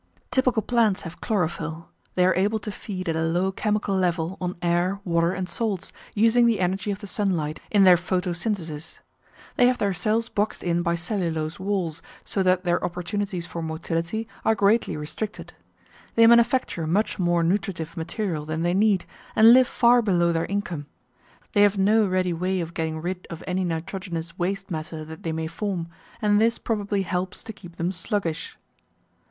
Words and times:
Typical 0.31 0.63
plants 0.63 1.01
have 1.01 1.21
chlorophyll; 1.21 1.91
they 2.15 2.25
are 2.25 2.33
able 2.33 2.57
to 2.57 2.71
feed 2.71 3.07
at 3.07 3.15
a 3.15 3.21
low 3.21 3.51
chemical 3.51 3.95
level 3.95 4.35
on 4.41 4.55
air, 4.59 4.99
water, 5.05 5.31
and 5.31 5.47
salts, 5.47 5.91
using 6.15 6.47
the 6.47 6.59
energy 6.59 6.89
of 6.89 7.01
the 7.01 7.05
sunlight 7.05 7.59
in 7.69 7.83
their 7.83 7.97
photosynthesis. 7.97 8.97
They 9.57 9.67
have 9.67 9.77
their 9.77 9.93
cells 9.93 10.27
boxed 10.27 10.63
in 10.63 10.81
by 10.81 10.95
cellulose 10.95 11.59
walls, 11.59 12.01
so 12.25 12.41
that 12.41 12.63
their 12.63 12.83
opportunities 12.83 13.45
for 13.45 13.61
motility 13.61 14.27
are 14.43 14.55
greatly 14.55 14.97
restricted. 14.97 15.53
They 16.15 16.25
manufacture 16.25 16.87
much 16.87 17.19
more 17.19 17.43
nutritive 17.43 17.95
material 17.95 18.43
than 18.43 18.63
they 18.63 18.73
need, 18.73 19.05
and 19.35 19.53
live 19.53 19.67
far 19.67 20.01
below 20.01 20.31
their 20.31 20.47
income. 20.47 20.87
They 21.53 21.61
have 21.61 21.77
no 21.77 22.07
ready 22.07 22.33
way 22.33 22.59
of 22.59 22.73
getting 22.73 22.99
rid 22.99 23.27
of 23.29 23.43
any 23.45 23.63
nitrogenous 23.63 24.35
waste 24.35 24.71
matter 24.71 25.05
that 25.05 25.21
they 25.21 25.31
may 25.31 25.45
form, 25.45 25.89
and 26.23 26.41
this 26.41 26.57
probably 26.57 27.03
helps 27.03 27.43
to 27.43 27.53
keep 27.53 27.75
them 27.75 27.91
sluggish. 27.91 28.57